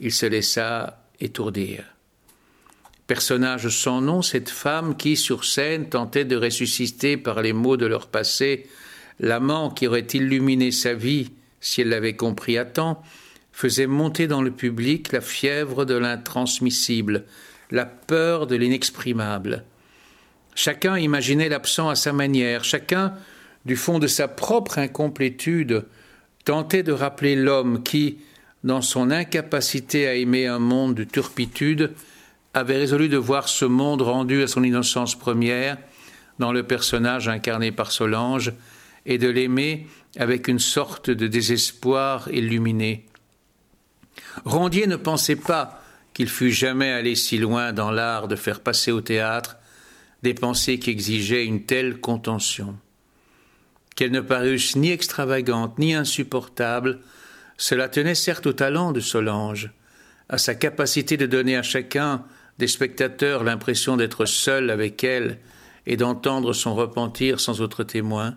il 0.00 0.12
se 0.12 0.26
laissa 0.26 1.04
étourdir. 1.20 1.84
Personnage 3.06 3.68
sans 3.68 4.00
nom, 4.00 4.22
cette 4.22 4.50
femme 4.50 4.96
qui, 4.96 5.16
sur 5.16 5.44
scène, 5.44 5.88
tentait 5.88 6.24
de 6.24 6.36
ressusciter 6.36 7.16
par 7.16 7.40
les 7.42 7.52
mots 7.52 7.76
de 7.76 7.86
leur 7.86 8.08
passé 8.08 8.66
l'amant 9.20 9.70
qui 9.70 9.86
aurait 9.86 10.06
illuminé 10.12 10.70
sa 10.70 10.94
vie 10.94 11.30
si 11.60 11.80
elle 11.80 11.88
l'avait 11.88 12.16
compris 12.16 12.58
à 12.58 12.64
temps, 12.64 13.02
faisait 13.52 13.86
monter 13.86 14.26
dans 14.26 14.42
le 14.42 14.50
public 14.50 15.12
la 15.12 15.20
fièvre 15.20 15.84
de 15.84 15.94
l'intransmissible, 15.94 17.24
la 17.70 17.86
peur 17.86 18.46
de 18.46 18.54
l'inexprimable. 18.54 19.64
Chacun 20.54 20.96
imaginait 20.96 21.48
l'absent 21.48 21.88
à 21.88 21.94
sa 21.94 22.12
manière, 22.12 22.64
chacun, 22.64 23.14
du 23.64 23.76
fond 23.76 23.98
de 23.98 24.06
sa 24.06 24.28
propre 24.28 24.78
incomplétude, 24.78 25.84
tentait 26.44 26.82
de 26.82 26.92
rappeler 26.92 27.34
l'homme 27.34 27.82
qui, 27.82 28.18
dans 28.62 28.82
son 28.82 29.10
incapacité 29.10 30.06
à 30.06 30.14
aimer 30.14 30.46
un 30.46 30.58
monde 30.58 30.94
de 30.94 31.04
turpitude, 31.04 31.92
avait 32.54 32.78
résolu 32.78 33.08
de 33.08 33.16
voir 33.16 33.48
ce 33.48 33.64
monde 33.64 34.02
rendu 34.02 34.42
à 34.42 34.46
son 34.46 34.62
innocence 34.62 35.14
première, 35.14 35.76
dans 36.38 36.52
le 36.52 36.62
personnage 36.62 37.28
incarné 37.28 37.72
par 37.72 37.90
Solange, 37.90 38.52
et 39.06 39.18
de 39.18 39.28
l'aimer 39.28 39.86
avec 40.18 40.48
une 40.48 40.58
sorte 40.58 41.10
de 41.10 41.26
désespoir 41.26 42.28
illuminé. 42.30 43.06
Rondier 44.44 44.86
ne 44.86 44.96
pensait 44.96 45.36
pas 45.36 45.82
qu'il 46.12 46.28
fût 46.28 46.50
jamais 46.50 46.90
allé 46.90 47.14
si 47.14 47.38
loin 47.38 47.72
dans 47.72 47.90
l'art 47.90 48.28
de 48.28 48.36
faire 48.36 48.60
passer 48.60 48.90
au 48.90 49.00
théâtre 49.00 49.56
des 50.22 50.34
pensées 50.34 50.78
qui 50.78 50.90
exigeaient 50.90 51.44
une 51.44 51.64
telle 51.64 52.00
contention. 52.00 52.76
Qu'elles 53.94 54.10
ne 54.10 54.20
parussent 54.20 54.76
ni 54.76 54.90
extravagantes 54.90 55.78
ni 55.78 55.94
insupportables, 55.94 57.00
cela 57.56 57.88
tenait 57.88 58.14
certes 58.14 58.46
au 58.46 58.52
talent 58.52 58.92
de 58.92 59.00
Solange, 59.00 59.70
à 60.28 60.38
sa 60.38 60.54
capacité 60.54 61.16
de 61.16 61.26
donner 61.26 61.56
à 61.56 61.62
chacun 61.62 62.24
des 62.58 62.66
spectateurs 62.66 63.44
l'impression 63.44 63.96
d'être 63.96 64.24
seul 64.24 64.70
avec 64.70 65.04
elle 65.04 65.38
et 65.86 65.96
d'entendre 65.96 66.52
son 66.52 66.74
repentir 66.74 67.40
sans 67.40 67.60
autre 67.60 67.84
témoin. 67.84 68.36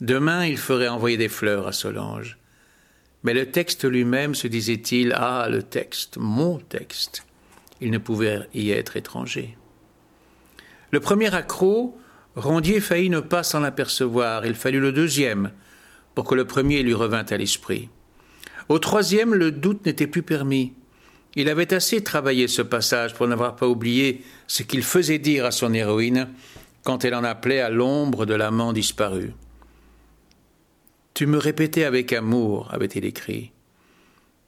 Demain, 0.00 0.46
il 0.46 0.58
ferait 0.58 0.88
envoyer 0.88 1.16
des 1.16 1.28
fleurs 1.28 1.66
à 1.66 1.72
Solange. 1.72 2.38
Mais 3.22 3.32
le 3.32 3.50
texte 3.50 3.84
lui-même, 3.84 4.34
se 4.34 4.48
disait-il, 4.48 5.12
ah, 5.16 5.48
le 5.50 5.62
texte, 5.62 6.18
mon 6.18 6.58
texte. 6.58 7.24
Il 7.80 7.90
ne 7.90 7.98
pouvait 7.98 8.48
y 8.54 8.70
être 8.70 8.96
étranger. 8.96 9.56
Le 10.90 11.00
premier 11.00 11.34
accroc, 11.34 11.96
Rondier 12.36 12.80
faillit 12.80 13.10
ne 13.10 13.20
pas 13.20 13.42
s'en 13.42 13.62
apercevoir. 13.62 14.44
Il 14.46 14.54
fallut 14.54 14.80
le 14.80 14.92
deuxième 14.92 15.52
pour 16.14 16.24
que 16.24 16.34
le 16.34 16.44
premier 16.44 16.82
lui 16.82 16.94
revint 16.94 17.24
à 17.28 17.36
l'esprit. 17.36 17.88
Au 18.68 18.78
troisième, 18.78 19.34
le 19.34 19.52
doute 19.52 19.86
n'était 19.86 20.06
plus 20.06 20.22
permis. 20.22 20.72
Il 21.36 21.48
avait 21.48 21.74
assez 21.74 22.02
travaillé 22.02 22.48
ce 22.48 22.62
passage 22.62 23.14
pour 23.14 23.26
n'avoir 23.26 23.56
pas 23.56 23.68
oublié 23.68 24.22
ce 24.46 24.62
qu'il 24.62 24.82
faisait 24.82 25.18
dire 25.18 25.44
à 25.44 25.50
son 25.50 25.74
héroïne 25.74 26.28
quand 26.84 27.04
elle 27.04 27.14
en 27.14 27.24
appelait 27.24 27.60
à 27.60 27.70
l'ombre 27.70 28.26
de 28.26 28.34
l'amant 28.34 28.72
disparu. 28.72 29.32
Tu 31.14 31.26
me 31.26 31.38
répétais 31.38 31.84
avec 31.84 32.12
amour, 32.12 32.68
avait-il 32.72 33.04
écrit, 33.04 33.52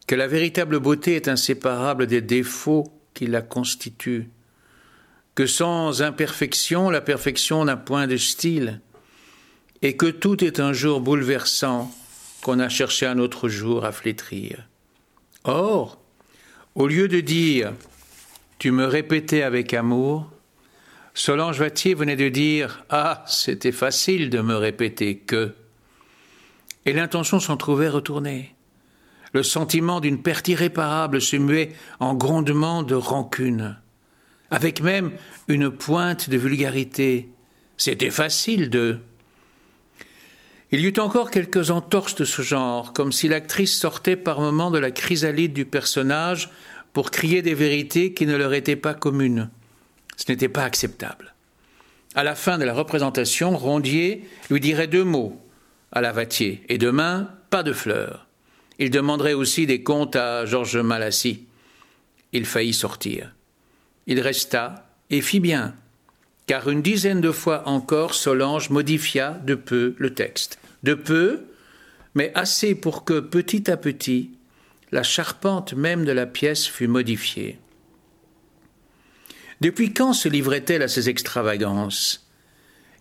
que 0.08 0.16
la 0.16 0.26
véritable 0.26 0.80
beauté 0.80 1.14
est 1.14 1.28
inséparable 1.28 2.08
des 2.08 2.20
défauts 2.20 2.92
qui 3.14 3.28
la 3.28 3.40
constituent, 3.40 4.28
que 5.37 5.46
sans 5.46 6.02
imperfection 6.02 6.90
la 6.90 7.00
perfection 7.00 7.64
n'a 7.64 7.76
point 7.76 8.08
de 8.08 8.16
style, 8.16 8.80
et 9.80 9.96
que 9.96 10.06
tout 10.06 10.42
est 10.42 10.58
un 10.58 10.73
jour 10.73 11.00
bouleversant 11.00 11.94
qu'on 12.42 12.58
a 12.58 12.68
cherché 12.68 13.06
un 13.06 13.20
autre 13.20 13.49
jour 13.49 13.85
à 13.85 13.92
flétrir. 13.92 14.68
Or, 15.44 16.00
au 16.75 16.88
lieu 16.88 17.06
de 17.06 17.20
dire 17.20 17.75
Tu 18.58 18.73
me 18.73 18.87
répétais 18.87 19.42
avec 19.42 19.73
amour, 19.73 20.28
Solange 21.14 21.61
Vatier 21.61 21.94
venait 21.94 22.16
de 22.16 22.28
dire 22.28 22.85
Ah, 22.90 23.25
c'était 23.28 23.70
facile 23.70 24.30
de 24.30 24.40
me 24.40 24.56
répéter 24.56 25.18
que 25.18 25.54
et 26.87 26.93
l'intention 26.93 27.40
s'en 27.40 27.57
trouvait 27.57 27.88
retournée. 27.88 28.55
Le 29.33 29.43
sentiment 29.43 30.00
d'une 30.00 30.23
perte 30.23 30.49
irréparable 30.49 31.21
se 31.21 31.37
muait 31.37 31.73
en 31.99 32.14
grondement 32.14 32.83
de 32.85 32.95
rancune, 32.95 33.76
avec 34.50 34.81
même 34.81 35.11
une 35.49 35.69
pointe 35.71 36.31
de 36.31 36.38
vulgarité. 36.38 37.28
C'était 37.76 38.11
facile 38.11 38.71
de. 38.71 39.00
Il 40.71 40.81
y 40.81 40.87
eut 40.87 40.99
encore 40.99 41.31
quelques 41.31 41.71
entorses 41.71 42.14
de 42.14 42.25
ce 42.25 42.43
genre, 42.43 42.93
comme 42.93 43.12
si 43.12 43.28
l'actrice 43.28 43.78
sortait 43.78 44.16
par 44.16 44.40
moments 44.40 44.71
de 44.71 44.78
la 44.78 44.90
chrysalide 44.90 45.52
du 45.52 45.64
personnage 45.64 46.50
pour 46.93 47.11
crier 47.11 47.43
des 47.43 47.55
vérités 47.55 48.14
qui 48.14 48.26
ne 48.26 48.37
leur 48.37 48.55
étaient 48.55 48.76
pas 48.76 48.95
communes. 48.95 49.50
Ce 50.16 50.31
n'était 50.31 50.49
pas 50.49 50.64
acceptable. 50.64 51.35
À 52.14 52.25
la 52.25 52.35
fin 52.35 52.59
de 52.59 52.64
la 52.64 52.73
représentation, 52.73 53.57
Rondier 53.57 54.26
lui 54.50 54.61
dirait 54.61 54.87
deux 54.87 55.05
mots 55.05 55.46
à 55.93 56.00
Lavatier. 56.00 56.62
Et 56.69 56.78
demain, 56.78 57.31
pas 57.50 57.62
de 57.62 57.73
fleurs. 57.73 58.26
Il 58.78 58.90
demanderait 58.90 59.33
aussi 59.33 59.66
des 59.66 59.83
comptes 59.83 60.16
à 60.16 60.45
Georges 60.45 60.76
Malassis. 60.76 61.45
Il 62.33 62.45
faillit 62.45 62.75
sortir. 62.75 63.35
Il 64.07 64.21
resta 64.21 64.88
et 65.11 65.21
fit 65.21 65.40
bien, 65.40 65.75
car 66.47 66.69
une 66.69 66.83
dizaine 66.83 67.21
de 67.21 67.31
fois 67.31 67.66
encore 67.69 68.14
Solange 68.14 68.71
modifia 68.71 69.40
de 69.45 69.55
peu 69.55 69.95
le 69.99 70.14
texte. 70.14 70.59
De 70.83 70.95
peu, 70.95 71.45
mais 72.14 72.33
assez 72.35 72.75
pour 72.75 73.05
que 73.05 73.21
petit 73.21 73.71
à 73.71 73.76
petit, 73.76 74.31
la 74.93 75.02
charpente 75.02 75.75
même 75.75 76.05
de 76.05 76.12
la 76.12 76.26
pièce 76.26 76.66
fût 76.66 76.88
modifiée. 76.88 77.59
Depuis 79.61 79.93
quand 79.93 80.12
se 80.12 80.28
livrait-elle 80.28 80.83
à 80.83 80.88
ces 80.88 81.09
extravagances? 81.09 82.28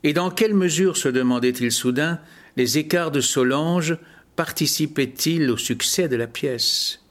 Et 0.03 0.13
dans 0.13 0.29
quelle 0.29 0.53
mesure, 0.53 0.97
se 0.97 1.09
demandait-il 1.09 1.71
soudain, 1.71 2.19
les 2.55 2.77
écarts 2.77 3.11
de 3.11 3.21
Solange 3.21 3.97
participaient-ils 4.35 5.49
au 5.49 5.57
succès 5.57 6.07
de 6.07 6.15
la 6.15 6.27
pièce? 6.27 7.01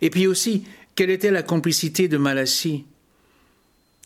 Et 0.00 0.10
puis 0.10 0.26
aussi, 0.26 0.64
quelle 0.94 1.10
était 1.10 1.30
la 1.30 1.42
complicité 1.42 2.08
de 2.08 2.16
Malassis 2.16 2.84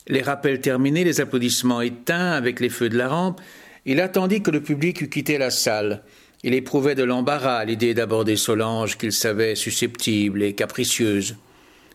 Les 0.08 0.22
rappels 0.22 0.60
terminés, 0.60 1.04
les 1.04 1.20
applaudissements 1.20 1.80
éteints 1.80 2.32
avec 2.32 2.60
les 2.60 2.68
feux 2.68 2.88
de 2.88 2.98
la 2.98 3.08
rampe, 3.08 3.40
il 3.86 4.00
attendit 4.00 4.42
que 4.42 4.50
le 4.50 4.62
public 4.62 5.00
eût 5.00 5.08
quitté 5.08 5.38
la 5.38 5.50
salle. 5.50 6.02
Il 6.42 6.54
éprouvait 6.54 6.94
de 6.94 7.04
l'embarras 7.04 7.58
à 7.58 7.64
l'idée 7.64 7.94
d'aborder 7.94 8.36
Solange 8.36 8.96
qu'il 8.98 9.12
savait 9.12 9.54
susceptible 9.54 10.42
et 10.42 10.54
capricieuse. 10.54 11.36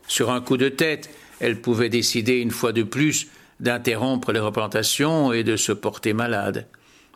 Sur 0.08 0.32
un 0.32 0.42
coup 0.42 0.58
de 0.58 0.70
tête, 0.70 1.10
elle 1.40 1.62
pouvait 1.62 1.90
décider 1.90 2.38
une 2.38 2.52
fois 2.52 2.72
de 2.72 2.84
plus 2.84 3.28
d'interrompre 3.60 4.32
les 4.32 4.40
représentations 4.40 5.34
et 5.34 5.44
de 5.44 5.56
se 5.56 5.72
porter 5.72 6.14
malade. 6.14 6.68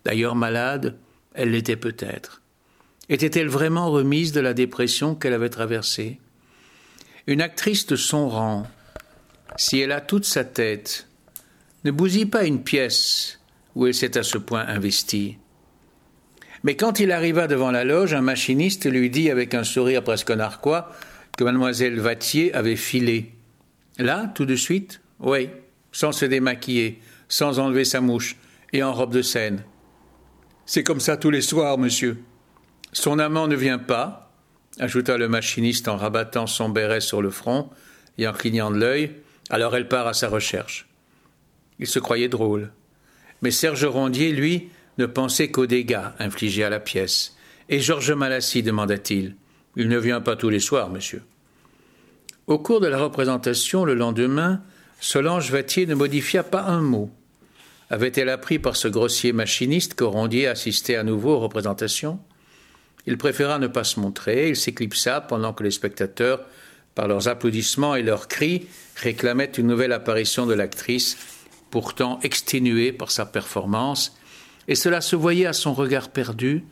D'ailleurs 0.06 0.36
malade, 0.36 0.98
elle 1.34 1.52
l'était 1.52 1.76
peut-être. 1.76 2.42
Était-elle 3.10 3.48
vraiment 3.48 3.92
remise 3.92 4.32
de 4.32 4.40
la 4.40 4.54
dépression 4.54 5.16
qu'elle 5.16 5.34
avait 5.34 5.50
traversée? 5.50 6.20
Une 7.28 7.42
actrice 7.42 7.86
de 7.88 7.96
son 7.96 8.30
rang, 8.30 8.68
si 9.58 9.80
elle 9.80 9.92
a 9.92 10.02
toute 10.02 10.26
sa 10.26 10.44
tête, 10.44 11.08
ne 11.84 11.92
bousille 11.92 12.26
pas 12.26 12.46
une 12.46 12.64
pièce 12.64 13.40
où 13.76 13.88
elle 13.88 13.94
s'est 13.94 14.18
à 14.18 14.24
ce 14.24 14.38
point 14.38 14.66
investie. 14.68 15.38
Mais 16.64 16.76
quand 16.76 17.00
il 17.00 17.12
arriva 17.12 17.48
devant 17.48 17.72
la 17.72 17.84
loge, 17.84 18.14
un 18.14 18.22
machiniste 18.22 18.86
lui 18.90 19.10
dit 19.10 19.30
avec 19.30 19.54
un 19.54 19.64
sourire 19.64 20.04
presque 20.04 20.32
narquois 20.32 20.92
que 21.38 21.44
mademoiselle 21.44 22.00
Vatier 22.00 22.54
avait 22.54 22.76
filé. 22.76 23.32
Là, 23.98 24.32
tout 24.36 24.46
de 24.46 24.56
suite 24.56 25.02
Oui, 25.20 25.50
sans 25.92 26.12
se 26.12 26.26
démaquiller, 26.26 27.00
sans 27.28 27.60
enlever 27.60 27.86
sa 27.86 28.02
mouche, 28.02 28.36
et 28.74 28.84
en 28.84 28.94
robe 28.94 29.14
de 29.14 29.22
scène. 29.22 29.64
C'est 30.72 30.84
comme 30.84 31.00
ça 31.00 31.18
tous 31.18 31.32
les 31.32 31.42
soirs, 31.42 31.80
monsieur. 31.80 32.20
Son 32.94 33.18
amant 33.18 33.48
ne 33.48 33.56
vient 33.56 33.80
pas, 33.80 34.32
ajouta 34.78 35.18
le 35.18 35.28
machiniste 35.28 35.88
en 35.88 35.98
rabattant 35.98 36.46
son 36.46 36.70
béret 36.70 37.02
sur 37.02 37.24
le 37.24 37.32
front 37.32 37.72
et 38.20 38.28
en 38.28 38.34
clignant 38.34 38.70
de 38.70 38.78
l'œil, 38.78 39.14
alors 39.50 39.76
elle 39.76 39.88
part 39.88 40.06
à 40.06 40.14
sa 40.14 40.30
recherche. 40.30 40.88
Il 41.80 41.88
se 41.88 41.98
croyait 41.98 42.28
drôle. 42.28 42.72
Mais 43.42 43.50
Serge 43.50 43.84
Rondier, 43.84 44.32
lui, 44.32 44.70
ne 45.00 45.08
pensait 45.08 45.50
qu'aux 45.50 45.66
dégâts 45.66 46.06
infligés 46.20 46.66
à 46.66 46.70
la 46.70 46.80
pièce. 46.80 47.36
Et 47.68 47.80
Georges 47.80 48.12
Malassis 48.12 48.62
demanda-t-il. 48.62 49.38
Il 49.76 49.90
ne 49.90 49.98
vient 49.98 50.22
pas 50.22 50.36
tous 50.36 50.50
les 50.50 50.60
soirs, 50.60 50.92
monsieur. 50.92 51.24
Au 52.46 52.60
cours 52.60 52.80
de 52.80 52.88
la 52.88 53.00
représentation, 53.00 53.86
le 53.86 53.96
lendemain, 53.96 54.62
Solange 55.00 55.50
Vatier 55.50 55.88
ne 55.88 55.96
modifia 55.96 56.44
pas 56.44 56.62
un 56.62 56.82
mot. 56.82 57.10
Avait-elle 57.92 58.30
appris 58.30 58.60
par 58.60 58.76
ce 58.76 58.88
grossier 58.88 59.34
machiniste 59.34 59.96
que 59.96 60.04
Rondier 60.04 60.48
assistait 60.48 60.96
à 60.96 61.04
nouveau 61.04 61.34
aux 61.34 61.40
représentations? 61.40 62.20
Il 63.08 63.18
préféra 63.18 63.58
ne 63.58 63.68
pas 63.68 63.84
se 63.84 64.00
montrer, 64.00 64.50
il 64.50 64.56
s'éclipsa 64.56 65.22
pendant 65.22 65.54
que 65.54 65.64
les 65.64 65.72
spectateurs, 65.72 66.46
par 66.94 67.08
leurs 67.08 67.28
applaudissements 67.28 67.96
et 67.96 68.04
leurs 68.04 68.28
cris, 68.28 68.68
réclamaient 68.96 69.52
une 69.58 69.68
nouvelle 69.68 69.94
apparition 69.94 70.46
de 70.46 70.54
l'actrice, 70.54 71.18
pourtant 71.72 72.20
exténuée 72.22 72.92
par 72.92 73.10
sa 73.10 73.26
performance, 73.26 74.16
et 74.68 74.76
cela 74.76 75.02
se 75.02 75.16
voyait 75.16 75.48
à 75.48 75.54
son 75.54 75.74
regard 75.74 76.10
perdu, 76.10 76.64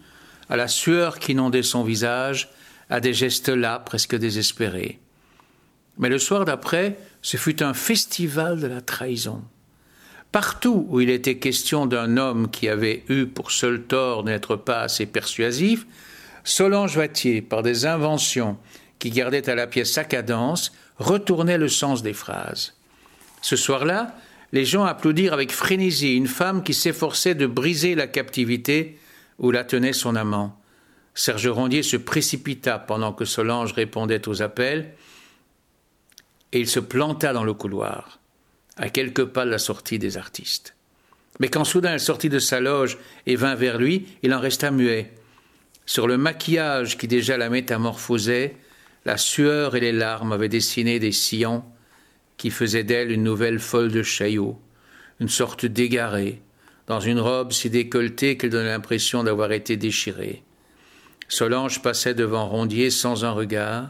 à 0.50 0.56
la 0.56 0.68
sueur 0.68 1.18
qui 1.18 1.32
inondait 1.32 1.64
son 1.64 1.84
visage, 1.84 2.50
à 2.90 3.00
des 3.00 3.14
gestes 3.14 3.50
là 3.50 3.80
presque 3.80 4.16
désespérés. 4.16 5.00
Mais 5.98 6.10
le 6.10 6.20
soir 6.20 6.46
d'après, 6.46 7.00
ce 7.24 7.38
fut 7.38 7.64
un 7.64 7.74
festival 7.74 8.60
de 8.60 8.68
la 8.68 8.82
trahison. 8.82 9.42
Partout 10.32 10.86
où 10.90 11.00
il 11.00 11.10
était 11.10 11.38
question 11.38 11.86
d'un 11.86 12.18
homme 12.18 12.50
qui 12.52 12.68
avait 12.68 13.04
eu 13.10 13.26
pour 13.26 13.52
seul 13.52 13.84
tort 13.84 14.24
n'être 14.24 14.56
pas 14.56 14.82
assez 14.82 15.06
persuasif, 15.06 15.86
Solange 16.44 16.98
Vatier, 16.98 17.42
par 17.42 17.64
des 17.64 17.86
inventions 17.86 18.58
qui 19.00 19.10
gardaient 19.10 19.50
à 19.50 19.56
la 19.56 19.68
pièce 19.68 19.92
sa 19.92 20.04
cadence, 20.04 20.74
retournait 20.98 21.58
le 21.58 21.70
sens 21.70 22.04
des 22.04 22.14
phrases. 22.14 22.74
Ce 23.42 23.56
soir-là, 23.56 24.16
les 24.52 24.66
gens 24.66 24.86
applaudirent 24.86 25.34
avec 25.34 25.52
frénésie 25.52 26.16
une 26.16 26.28
femme 26.28 26.64
qui 26.64 26.74
s'efforçait 26.74 27.36
de 27.36 27.46
briser 27.46 27.96
la 27.96 28.08
captivité 28.08 28.98
où 29.40 29.52
la 29.52 29.64
tenait 29.64 29.94
son 29.94 30.16
amant. 30.16 30.60
Serge 31.14 31.48
Rondier 31.48 31.84
se 31.84 31.98
précipita 31.98 32.80
pendant 32.80 33.14
que 33.14 33.26
Solange 33.26 33.74
répondait 33.74 34.28
aux 34.28 34.42
appels, 34.42 34.94
et 36.52 36.60
il 36.60 36.68
se 36.68 36.80
planta 36.80 37.34
dans 37.34 37.44
le 37.44 37.54
couloir 37.54 38.20
à 38.78 38.90
quelques 38.90 39.26
pas 39.26 39.46
de 39.46 39.52
la 39.52 39.58
sortie 39.58 40.00
des 40.00 40.18
artistes. 40.18 40.76
Mais 41.40 41.50
quand 41.50 41.64
soudain 41.64 41.94
elle 41.94 42.00
sortit 42.00 42.30
de 42.30 42.40
sa 42.40 42.60
loge 42.60 42.98
et 43.26 43.36
vint 43.36 43.56
vers 43.56 43.78
lui, 43.78 44.08
il 44.24 44.34
en 44.34 44.40
resta 44.40 44.72
muet. 44.72 45.14
Sur 45.86 46.08
le 46.08 46.18
maquillage 46.18 46.98
qui 46.98 47.08
déjà 47.08 47.38
la 47.38 47.50
métamorphosait, 47.50 48.56
la 49.06 49.18
sueur 49.18 49.76
et 49.76 49.80
les 49.80 49.92
larmes 49.92 50.34
avaient 50.34 50.50
dessiné 50.50 51.00
des 51.00 51.12
sillons 51.12 51.64
qui 52.38 52.50
faisaient 52.50 52.84
d'elle 52.84 53.12
une 53.12 53.24
nouvelle 53.24 53.60
folle 53.60 53.92
de 53.92 54.04
Chaillot, 54.04 54.60
une 55.20 55.30
sorte 55.30 55.66
d'égarée, 55.66 56.42
dans 56.88 57.00
une 57.00 57.20
robe 57.20 57.52
si 57.52 57.70
décolletée 57.70 58.38
qu'elle 58.38 58.50
donnait 58.50 58.70
l'impression 58.70 59.24
d'avoir 59.24 59.52
été 59.52 59.78
déchirée. 59.78 60.44
Solange 61.30 61.82
passait 61.82 62.14
devant 62.14 62.48
Rondier 62.48 62.90
sans 62.90 63.26
un 63.26 63.32
regard. 63.32 63.90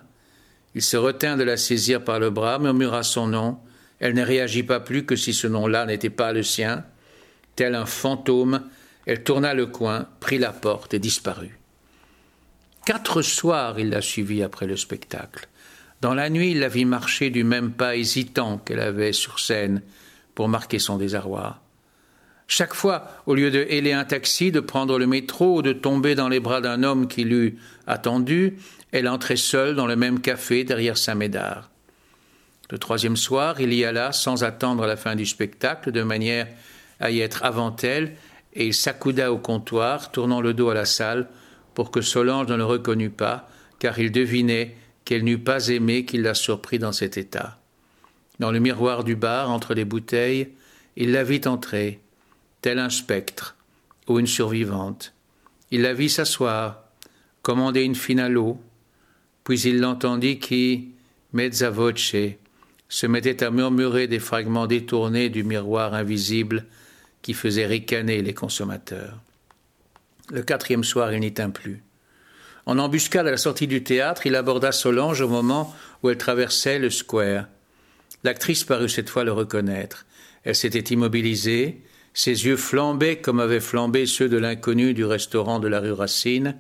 Il 0.76 0.82
se 0.82 0.98
retint 0.98 1.38
de 1.38 1.44
la 1.44 1.58
saisir 1.58 2.04
par 2.04 2.20
le 2.20 2.30
bras, 2.30 2.60
murmura 2.60 3.04
son 3.04 3.28
nom, 3.28 3.60
elle 4.00 4.14
ne 4.14 4.24
réagit 4.24 4.64
pas 4.64 4.80
plus 4.80 5.06
que 5.06 5.16
si 5.16 5.34
ce 5.34 5.48
nom-là 5.48 5.86
n'était 5.86 6.10
pas 6.10 6.34
le 6.34 6.44
sien. 6.44 6.84
Tel 7.56 7.76
un 7.76 7.86
fantôme, 7.86 8.64
elle 9.06 9.24
tourna 9.24 9.54
le 9.54 9.66
coin, 9.66 10.08
prit 10.20 10.38
la 10.38 10.52
porte 10.52 10.94
et 10.94 11.00
disparut. 11.00 11.58
Quatre 12.86 13.22
soirs 13.22 13.80
il 13.80 13.90
la 13.90 14.02
suivit 14.02 14.44
après 14.44 14.68
le 14.68 14.78
spectacle. 14.78 15.48
Dans 16.02 16.14
la 16.14 16.30
nuit, 16.30 16.52
il 16.52 16.60
la 16.60 16.68
vit 16.68 16.86
marcher 16.86 17.32
du 17.32 17.44
même 17.44 17.72
pas 17.72 17.96
hésitant 17.96 18.60
qu'elle 18.60 18.80
avait 18.80 19.14
sur 19.14 19.40
scène 19.40 19.82
pour 20.36 20.48
marquer 20.48 20.78
son 20.78 20.98
désarroi. 20.98 21.60
Chaque 22.48 22.76
fois, 22.76 23.10
au 23.26 23.36
lieu 23.36 23.52
de 23.52 23.66
héler 23.68 23.92
un 23.92 24.06
taxi, 24.06 24.52
de 24.52 24.60
prendre 24.60 25.00
le 25.00 25.08
métro 25.08 25.58
ou 25.58 25.62
de 25.62 25.74
tomber 25.74 26.16
dans 26.16 26.30
les 26.30 26.40
bras 26.40 26.62
d'un 26.62 26.84
homme 26.84 27.08
qui 27.08 27.24
l'eût 27.24 27.58
attendu, 27.88 28.58
elle 28.92 29.10
entrait 29.10 29.36
seule 29.36 29.76
dans 29.76 29.88
le 29.88 29.96
même 29.96 30.22
café 30.22 30.64
derrière 30.64 30.98
Saint-Médard. 30.98 31.70
Le 32.70 32.78
troisième 32.78 33.16
soir, 33.16 33.62
il 33.62 33.74
y 33.74 33.86
alla 33.86 34.12
sans 34.12 34.44
attendre 34.44 34.86
la 34.86 34.98
fin 34.98 35.16
du 35.16 35.26
spectacle, 35.26 35.92
de 35.92 36.04
manière 36.04 36.48
à 37.00 37.12
y 37.12 37.22
être 37.22 37.44
avant 37.46 37.76
elle, 37.78 38.16
et 38.54 38.68
il 38.68 38.74
s'accouda 38.74 39.32
au 39.32 39.38
comptoir, 39.38 40.12
tournant 40.12 40.42
le 40.42 40.54
dos 40.54 40.70
à 40.70 40.74
la 40.74 40.86
salle, 40.86 41.30
pour 41.74 41.92
que 41.92 42.02
Solange 42.02 42.48
ne 42.48 42.56
le 42.56 42.66
reconnût 42.66 43.10
pas, 43.10 43.50
car 43.80 44.00
il 44.00 44.12
devinait 44.12 44.76
qu'elle 45.06 45.24
n'eût 45.24 45.38
pas 45.38 45.68
aimé 45.68 46.04
qu'il 46.04 46.24
la 46.24 46.34
surprit 46.34 46.80
dans 46.80 46.92
cet 46.92 47.18
état. 47.18 47.60
Dans 48.40 48.52
le 48.52 48.60
miroir 48.60 49.04
du 49.04 49.16
bar, 49.16 49.50
entre 49.50 49.74
les 49.74 49.86
bouteilles, 49.86 50.50
il 50.96 51.12
la 51.12 51.24
vit 51.24 51.42
entrer, 51.46 52.02
tel 52.62 52.80
un 52.80 52.90
spectre 52.90 53.56
ou 54.08 54.20
une 54.20 54.28
survivante. 54.28 55.14
Il 55.72 55.84
la 55.84 55.94
vit 55.94 56.10
s'asseoir, 56.10 56.84
commander 57.44 57.84
une 57.84 57.96
fine 57.96 58.20
à 58.20 58.30
l'eau, 58.30 58.60
puis 59.44 59.62
il 59.62 59.80
l'entendit 59.80 60.40
qui, 60.40 60.90
mezza 61.32 61.70
voce, 61.70 62.16
se 62.89 63.08
mettait 63.08 63.43
à 63.43 63.52
murmurer 63.52 64.08
des 64.08 64.19
fragments 64.19 64.67
détournés 64.67 65.30
du 65.30 65.43
miroir 65.43 65.93
invisible 65.93 66.65
qui 67.21 67.34
faisait 67.34 67.65
ricaner 67.65 68.21
les 68.21 68.34
consommateurs. 68.34 69.19
Le 70.32 70.43
quatrième 70.43 70.84
soir, 70.84 71.12
il 71.13 71.19
n'y 71.19 71.34
tint 71.34 71.50
plus. 71.50 71.84
En 72.65 72.80
embuscade 72.80 73.28
à 73.28 73.32
la 73.32 73.38
sortie 73.38 73.67
du 73.67 73.84
théâtre, 73.84 74.28
il 74.28 74.36
aborda 74.36 74.71
Solange 74.71 75.21
au 75.21 75.30
moment 75.30 75.73
où 76.04 76.10
elle 76.10 76.17
traversait 76.17 76.80
le 76.80 76.89
square. 76.89 77.45
L'actrice 78.23 78.63
parut 78.65 78.89
cette 78.89 79.10
fois 79.10 79.23
le 79.23 79.32
reconnaître. 79.32 80.06
Elle 80.43 80.56
s'était 80.56 80.93
immobilisée, 80.93 81.82
ses 82.13 82.45
yeux 82.45 82.58
flambaient 82.58 83.17
comme 83.17 83.39
avaient 83.39 83.60
flambé 83.60 84.06
ceux 84.06 84.28
de 84.28 84.38
l'inconnu 84.38 84.93
du 84.93 85.06
restaurant 85.06 85.60
de 85.60 85.67
la 85.67 85.80
rue 85.80 85.91
Racine, 85.91 86.58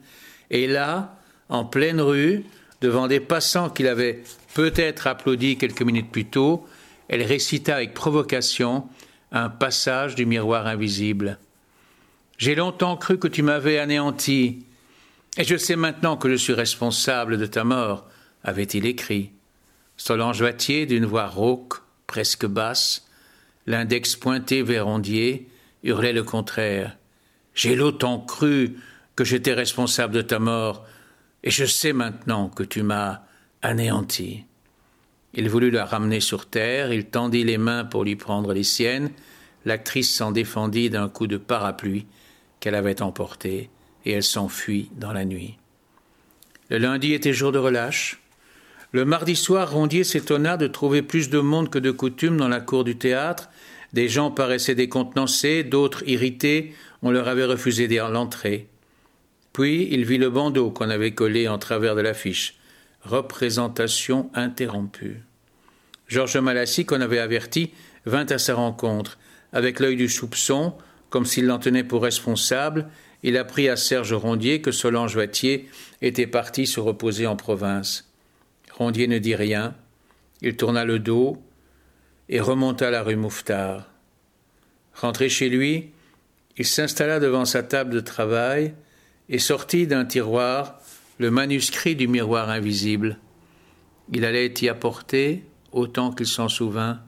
et 0.49 0.67
là, 0.67 1.19
en 1.49 1.65
pleine 1.65 1.99
rue, 1.99 2.43
devant 2.81 3.07
des 3.07 3.19
passants 3.19 3.69
qu'il 3.69 3.87
avait 3.87 4.23
peut-être 4.53 5.07
applaudi 5.07 5.57
quelques 5.57 5.81
minutes 5.81 6.11
plus 6.11 6.25
tôt, 6.25 6.65
elle 7.07 7.23
récita 7.23 7.75
avec 7.75 7.93
provocation 7.93 8.87
un 9.31 9.49
passage 9.49 10.15
du 10.15 10.25
miroir 10.25 10.67
invisible. 10.67 11.39
J'ai 12.37 12.55
longtemps 12.55 12.97
cru 12.97 13.17
que 13.17 13.27
tu 13.27 13.41
m'avais 13.41 13.79
anéanti, 13.79 14.65
et 15.37 15.43
je 15.43 15.57
sais 15.57 15.75
maintenant 15.75 16.17
que 16.17 16.29
je 16.29 16.35
suis 16.35 16.53
responsable 16.53 17.37
de 17.37 17.45
ta 17.45 17.63
mort, 17.63 18.07
avait-il 18.43 18.85
écrit. 18.85 19.31
Solange 19.97 20.41
Vatier, 20.41 20.85
d'une 20.85 21.05
voix 21.05 21.27
rauque, 21.27 21.75
presque 22.05 22.45
basse, 22.45 23.07
l'index 23.65 24.15
pointé 24.15 24.61
vers 24.61 24.87
Ondier, 24.87 25.49
hurlait 25.83 26.13
le 26.13 26.23
contraire. 26.23 26.97
J'ai 27.53 27.75
longtemps 27.75 28.19
cru 28.19 28.77
que 29.15 29.23
j'étais 29.23 29.53
responsable 29.53 30.13
de 30.13 30.21
ta 30.21 30.39
mort, 30.39 30.85
et 31.47 31.49
je 31.49 31.63
sais 31.63 31.93
maintenant 31.93 32.49
que 32.49 32.63
tu 32.63 32.83
m'as 32.83 33.21
anéanti. 33.61 34.43
Il 35.33 35.47
voulut 35.49 35.71
la 35.71 35.85
ramener 35.85 36.19
sur 36.19 36.45
terre, 36.45 36.91
il 36.91 37.05
tendit 37.05 37.45
les 37.45 37.57
mains 37.57 37.85
pour 37.85 38.03
lui 38.03 38.17
prendre 38.17 38.51
les 38.51 38.63
siennes, 38.63 39.11
l'actrice 39.63 40.13
s'en 40.13 40.33
défendit 40.33 40.89
d'un 40.89 41.07
coup 41.07 41.25
de 41.25 41.37
parapluie 41.37 42.05
qu'elle 42.59 42.75
avait 42.75 43.01
emporté, 43.01 43.69
et 44.03 44.11
elle 44.11 44.23
s'enfuit 44.23 44.91
dans 44.97 45.13
la 45.13 45.23
nuit. 45.23 45.55
Le 46.69 46.79
lundi 46.79 47.13
était 47.13 47.31
jour 47.31 47.53
de 47.53 47.59
relâche. 47.59 48.19
Le 48.91 49.05
mardi 49.05 49.37
soir, 49.37 49.71
Rondier 49.71 50.03
s'étonna 50.03 50.57
de 50.57 50.67
trouver 50.67 51.01
plus 51.01 51.29
de 51.29 51.39
monde 51.39 51.69
que 51.69 51.79
de 51.79 51.91
coutume 51.91 52.35
dans 52.35 52.49
la 52.49 52.59
cour 52.59 52.83
du 52.83 52.97
théâtre. 52.97 53.49
Des 53.93 54.09
gens 54.09 54.31
paraissaient 54.31 54.75
décontenancés, 54.75 55.63
d'autres 55.63 56.03
irrités, 56.09 56.75
on 57.01 57.09
leur 57.09 57.29
avait 57.29 57.45
refusé 57.45 57.87
l'entrée. 57.87 58.67
Puis 59.57 59.87
il 59.89 60.05
vit 60.05 60.19
le 60.19 60.29
bandeau 60.29 60.69
qu'on 60.69 60.91
avait 60.91 61.15
collé 61.15 61.47
en 61.47 61.57
travers 61.57 61.95
de 61.95 62.01
l'affiche. 62.01 62.59
Représentation 63.01 64.29
interrompue. 64.35 65.23
Georges 66.07 66.37
Malassis, 66.37 66.85
qu'on 66.85 67.01
avait 67.01 67.17
averti, 67.17 67.71
vint 68.05 68.27
à 68.27 68.37
sa 68.37 68.53
rencontre. 68.53 69.17
Avec 69.51 69.79
l'œil 69.79 69.95
du 69.95 70.09
soupçon, 70.09 70.75
comme 71.09 71.25
s'il 71.25 71.47
l'en 71.47 71.57
tenait 71.57 71.83
pour 71.83 72.03
responsable, 72.03 72.87
il 73.23 73.35
apprit 73.35 73.67
à 73.67 73.77
Serge 73.77 74.13
Rondier 74.13 74.61
que 74.61 74.71
Solange 74.71 75.15
Vatier 75.15 75.67
était 76.03 76.27
parti 76.27 76.67
se 76.67 76.79
reposer 76.79 77.25
en 77.25 77.35
province. 77.35 78.11
Rondier 78.71 79.07
ne 79.07 79.17
dit 79.17 79.33
rien. 79.33 79.73
Il 80.43 80.55
tourna 80.55 80.85
le 80.85 80.99
dos 80.99 81.41
et 82.29 82.41
remonta 82.41 82.91
la 82.91 83.01
rue 83.01 83.15
Mouffetard. 83.15 83.89
Rentré 84.93 85.29
chez 85.29 85.49
lui, 85.49 85.89
il 86.57 86.65
s'installa 86.65 87.19
devant 87.19 87.45
sa 87.45 87.63
table 87.63 87.89
de 87.89 88.01
travail 88.01 88.75
et 89.29 89.39
sortit 89.39 89.87
d'un 89.87 90.05
tiroir 90.05 90.79
le 91.17 91.31
manuscrit 91.31 91.95
du 91.95 92.07
miroir 92.07 92.49
invisible. 92.49 93.17
il 94.13 94.23
allait 94.23 94.53
y 94.61 94.69
apporter, 94.69 95.43
autant 95.71 96.11
qu'il 96.11 96.27
s'en 96.27 96.47
souvint, 96.47 97.01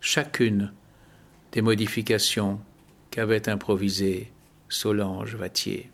chacune 0.00 0.72
des 1.52 1.62
modifications 1.62 2.60
qu'avait 3.10 3.48
improvisées 3.48 4.30
Solange 4.68 5.36
Vatier. 5.36 5.90